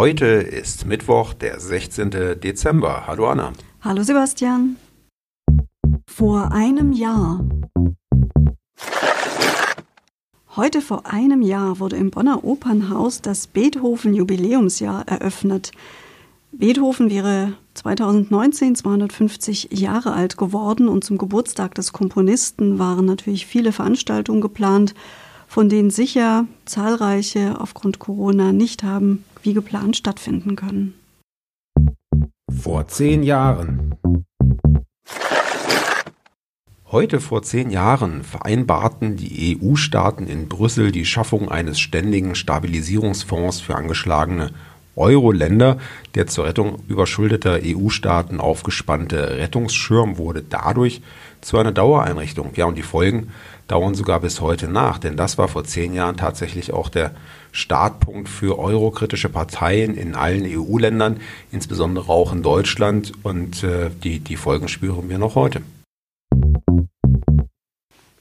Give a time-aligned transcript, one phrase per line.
[0.00, 2.10] Heute ist Mittwoch, der 16.
[2.42, 3.06] Dezember.
[3.06, 3.52] Hallo Anna.
[3.82, 4.76] Hallo Sebastian.
[6.08, 7.44] Vor einem Jahr.
[10.56, 15.70] Heute vor einem Jahr wurde im Bonner Opernhaus das Beethoven Jubiläumsjahr eröffnet.
[16.50, 23.70] Beethoven wäre 2019 250 Jahre alt geworden und zum Geburtstag des Komponisten waren natürlich viele
[23.70, 24.94] Veranstaltungen geplant,
[25.46, 30.94] von denen sicher zahlreiche aufgrund Corona nicht haben wie geplant stattfinden können.
[32.50, 33.94] Vor zehn Jahren.
[36.90, 43.76] Heute vor zehn Jahren vereinbarten die EU-Staaten in Brüssel die Schaffung eines ständigen Stabilisierungsfonds für
[43.76, 44.50] angeschlagene
[44.96, 45.78] Euro-Länder.
[46.16, 51.00] Der zur Rettung überschuldeter EU-Staaten aufgespannte Rettungsschirm wurde dadurch
[51.40, 52.50] zu einer Dauereinrichtung.
[52.56, 53.28] Ja, und die Folgen
[53.70, 57.12] dauern sogar bis heute nach, denn das war vor zehn Jahren tatsächlich auch der
[57.52, 61.20] Startpunkt für eurokritische Parteien in allen EU-Ländern,
[61.52, 63.12] insbesondere auch in Deutschland.
[63.22, 65.62] Und äh, die, die Folgen spüren wir noch heute.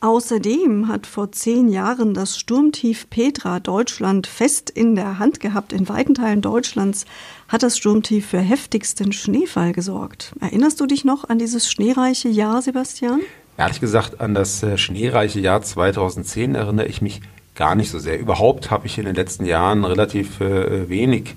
[0.00, 5.72] Außerdem hat vor zehn Jahren das Sturmtief Petra Deutschland fest in der Hand gehabt.
[5.72, 7.04] In weiten Teilen Deutschlands
[7.48, 10.34] hat das Sturmtief für heftigsten Schneefall gesorgt.
[10.40, 13.22] Erinnerst du dich noch an dieses schneereiche Jahr, Sebastian?
[13.58, 17.20] Ehrlich gesagt, an das äh, schneereiche Jahr 2010 erinnere ich mich
[17.56, 18.18] gar nicht so sehr.
[18.18, 21.34] Überhaupt habe ich in den letzten Jahren relativ äh, wenig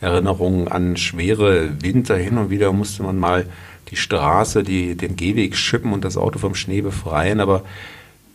[0.00, 2.16] Erinnerungen an schwere Winter.
[2.16, 3.46] Hin und wieder musste man mal
[3.90, 7.40] die Straße, die, den Gehweg schippen und das Auto vom Schnee befreien.
[7.40, 7.64] Aber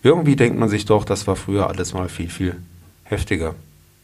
[0.03, 2.57] irgendwie denkt man sich doch, das war früher alles mal viel, viel
[3.03, 3.55] heftiger.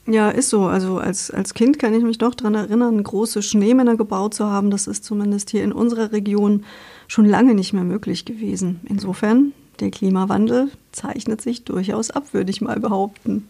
[0.08, 0.68] Ja, ist so.
[0.68, 4.72] Also als, als Kind kann ich mich doch daran erinnern, große Schneemänner gebaut zu haben.
[4.72, 6.64] Das ist zumindest hier in unserer Region
[7.08, 8.82] schon lange nicht mehr möglich gewesen.
[8.88, 13.48] Insofern, der Klimawandel zeichnet sich durchaus ab, würde ich mal behaupten.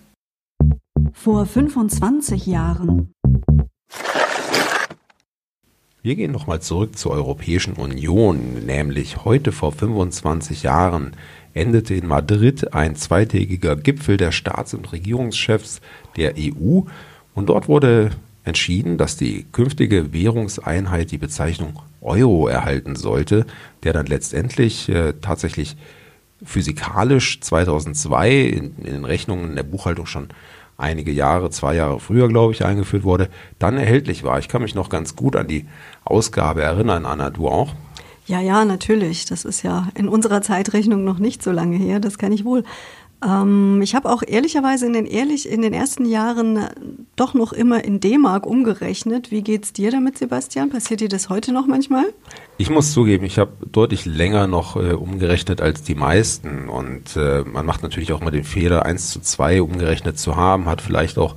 [1.13, 3.13] Vor 25 Jahren.
[6.05, 11.15] Wir gehen nochmal zurück zur Europäischen Union, nämlich heute vor 25 Jahren
[11.55, 15.81] endete in Madrid ein zweitägiger Gipfel der Staats- und Regierungschefs
[16.15, 16.81] der EU
[17.33, 18.11] und dort wurde
[18.45, 23.45] entschieden, dass die künftige Währungseinheit die Bezeichnung Euro erhalten sollte,
[23.83, 25.75] der dann letztendlich äh, tatsächlich
[26.43, 30.29] physikalisch 2002 in, in den Rechnungen in der Buchhaltung schon
[30.77, 33.29] einige Jahre, zwei Jahre früher, glaube ich, eingeführt wurde,
[33.59, 34.39] dann erhältlich war.
[34.39, 35.65] Ich kann mich noch ganz gut an die
[36.03, 37.73] Ausgabe erinnern, Anna, du auch?
[38.27, 39.25] Ja, ja, natürlich.
[39.25, 42.63] Das ist ja in unserer Zeitrechnung noch nicht so lange her, das kann ich wohl.
[43.25, 46.69] Ähm, ich habe auch ehrlicherweise in den, ehrlich, in den ersten Jahren äh,
[47.15, 49.31] doch noch immer in D-Mark umgerechnet.
[49.31, 50.69] Wie geht's dir damit, Sebastian?
[50.69, 52.05] Passiert dir das heute noch manchmal?
[52.57, 56.69] Ich muss zugeben, ich habe deutlich länger noch äh, umgerechnet als die meisten.
[56.69, 60.67] Und äh, man macht natürlich auch mal den Fehler, 1 zu 2 umgerechnet zu haben,
[60.67, 61.35] hat vielleicht auch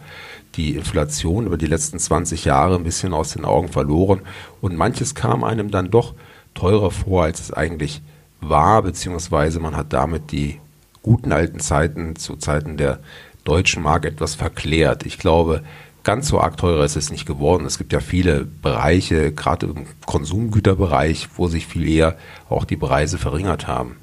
[0.57, 4.21] die Inflation über die letzten 20 Jahre ein bisschen aus den Augen verloren.
[4.61, 6.15] Und manches kam einem dann doch
[6.55, 8.03] teurer vor, als es eigentlich
[8.41, 10.61] war, beziehungsweise man hat damit die
[11.03, 13.01] guten alten Zeiten zu Zeiten der
[13.45, 15.07] deutschen Mark etwas verklärt.
[15.07, 15.63] Ich glaube,
[16.05, 17.67] ganz so arg teurer ist es nicht geworden.
[17.67, 22.17] Es gibt ja viele Bereiche, gerade im Konsumgüterbereich, wo sich viel eher
[22.49, 23.97] auch die Preise verringert haben.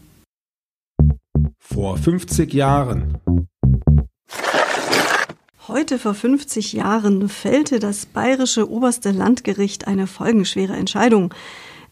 [1.59, 3.17] Vor 50 Jahren.
[5.67, 11.33] Heute vor 50 Jahren fällte das bayerische oberste Landgericht eine folgenschwere Entscheidung.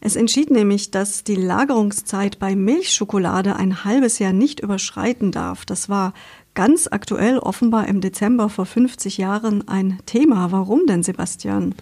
[0.06, 5.64] Es entschied nämlich, dass die Lagerungszeit bei Milchschokolade ein halbes Jahr nicht überschreiten darf.
[5.64, 6.12] Das war
[6.52, 10.52] ganz aktuell offenbar im Dezember vor 50 Jahren ein Thema.
[10.52, 11.74] Warum denn, Sebastian?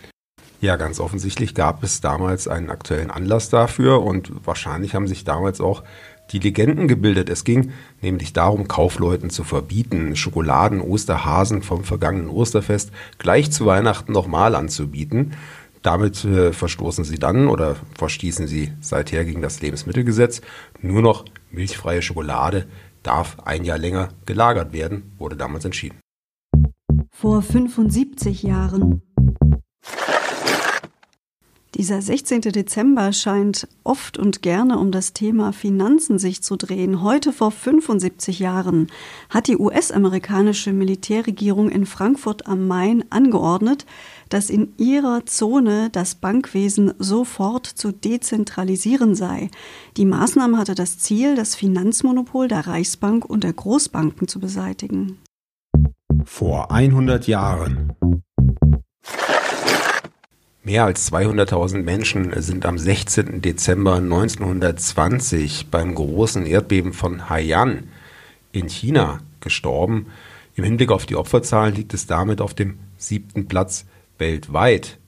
[0.60, 5.60] Ja, ganz offensichtlich gab es damals einen aktuellen Anlass dafür und wahrscheinlich haben sich damals
[5.60, 5.82] auch
[6.30, 7.28] die Legenden gebildet.
[7.28, 7.72] Es ging
[8.02, 15.32] nämlich darum, Kaufleuten zu verbieten, Schokoladen, Osterhasen vom vergangenen Osterfest gleich zu Weihnachten nochmal anzubieten.
[15.82, 20.40] Damit äh, verstoßen sie dann oder verstießen sie seither gegen das Lebensmittelgesetz.
[20.80, 22.66] Nur noch milchfreie Schokolade
[23.02, 25.98] darf ein Jahr länger gelagert werden, wurde damals entschieden.
[27.10, 29.02] Vor 75 Jahren.
[31.76, 32.42] Dieser 16.
[32.42, 37.02] Dezember scheint oft und gerne um das Thema Finanzen sich zu drehen.
[37.02, 38.88] Heute vor 75 Jahren
[39.30, 43.86] hat die US-amerikanische Militärregierung in Frankfurt am Main angeordnet,
[44.28, 49.50] dass in ihrer Zone das Bankwesen sofort zu dezentralisieren sei.
[49.96, 55.20] Die Maßnahme hatte das Ziel, das Finanzmonopol der Reichsbank und der Großbanken zu beseitigen.
[56.24, 57.94] Vor 100 Jahren.
[60.64, 63.42] Mehr als 200.000 Menschen sind am 16.
[63.42, 67.88] Dezember 1920 beim großen Erdbeben von Haiyan
[68.52, 70.06] in China gestorben.
[70.54, 73.86] Im Hinblick auf die Opferzahlen liegt es damit auf dem siebten Platz
[74.18, 74.98] weltweit.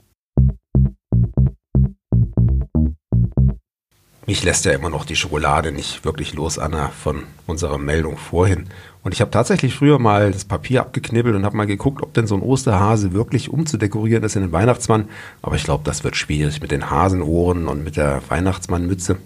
[4.27, 8.69] Mich lässt ja immer noch die Schokolade nicht wirklich los, Anna, von unserer Meldung vorhin.
[9.03, 12.27] Und ich habe tatsächlich früher mal das Papier abgeknibbelt und habe mal geguckt, ob denn
[12.27, 15.11] so ein Osterhase wirklich umzudekorieren ist in den Weihnachtsmann.
[15.43, 19.19] Aber ich glaube, das wird schwierig mit den Hasenohren und mit der Weihnachtsmannmütze.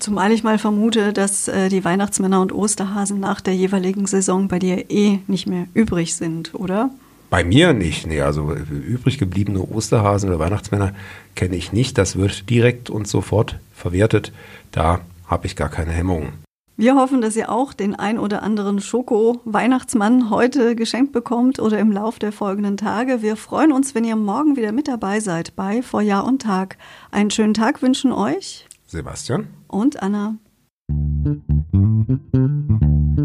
[0.00, 4.58] Zumal ich mal vermute, dass äh, die Weihnachtsmänner und Osterhasen nach der jeweiligen Saison bei
[4.58, 6.90] dir eh nicht mehr übrig sind, oder?
[7.30, 8.06] Bei mir nicht.
[8.08, 10.92] Nee, also äh, übrig gebliebene Osterhasen oder Weihnachtsmänner
[11.36, 11.96] kenne ich nicht.
[11.96, 14.32] Das wird direkt und sofort verwertet.
[14.72, 16.32] Da habe ich gar keine Hemmungen.
[16.76, 21.92] Wir hoffen, dass ihr auch den ein oder anderen Schoko-Weihnachtsmann heute geschenkt bekommt oder im
[21.92, 23.20] Lauf der folgenden Tage.
[23.20, 26.78] Wir freuen uns, wenn ihr morgen wieder mit dabei seid bei Vor Jahr und Tag.
[27.10, 30.36] Einen schönen Tag wünschen euch Sebastian und Anna.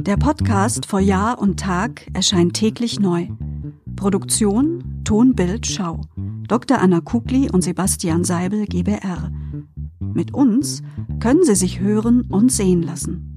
[0.03, 3.29] Der Podcast Vor Jahr und Tag erscheint täglich neu.
[3.95, 6.01] Produktion Tonbild Schau.
[6.47, 6.79] Dr.
[6.79, 9.31] Anna Kugli und Sebastian Seibel GBR.
[9.99, 10.83] Mit uns
[11.19, 13.34] können Sie sich hören und sehen lassen.